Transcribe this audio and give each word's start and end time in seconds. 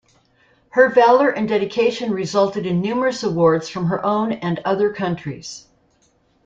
Her 0.69 0.89
valor 0.89 1.29
and 1.29 1.47
dedication 1.47 2.11
resulted 2.11 2.65
in 2.65 2.81
numerous 2.81 3.21
awards 3.21 3.69
from 3.69 3.85
her 3.85 4.03
own 4.03 4.31
and 4.31 4.59
other 4.65 4.91
countries. 4.91 5.67